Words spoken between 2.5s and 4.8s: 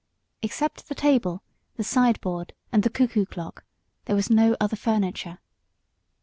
and the cuckoo clock, there was no other